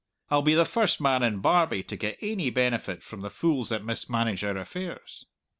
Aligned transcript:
I'll 0.31 0.41
be 0.41 0.55
the 0.55 0.65
first 0.65 0.99
man 0.99 1.21
in 1.21 1.41
Barbie 1.41 1.83
to 1.83 1.95
get 1.95 2.17
ainy 2.23 2.49
benefit 2.51 3.03
from 3.03 3.21
the 3.21 3.29
fools 3.29 3.69
that 3.69 3.85
mismanage 3.85 4.43
our 4.43 4.57
affairs." 4.57 5.27